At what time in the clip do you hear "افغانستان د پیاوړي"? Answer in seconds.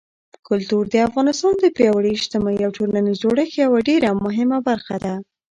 1.07-2.11